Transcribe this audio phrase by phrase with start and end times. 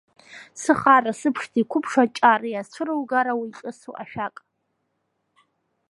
[0.61, 4.35] Сыхаара, сыԥшӡа, иқуԥшу Аҷара, иаацәыругаруеи иҿыцу ашәак!